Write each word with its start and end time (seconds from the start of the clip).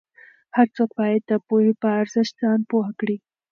هر 0.55 0.67
څوک 0.75 0.89
باید 0.99 1.21
د 1.27 1.33
پوهې 1.47 1.71
په 1.81 1.87
ارزښت 2.01 2.33
ځان 2.41 2.59
پوه 2.69 2.87
کړي. 2.99 3.17